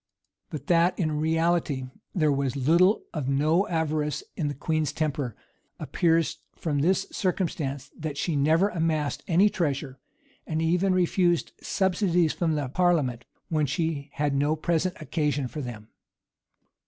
[0.49, 5.35] But that in reality there was little of no avarice in the queen's temper,
[5.79, 9.99] appears from this circumstance, that she never amassed any treasure;
[10.47, 15.89] and even refused subsidies from the parliament when she had no present occasion for them.